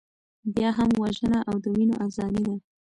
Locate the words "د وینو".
1.63-1.95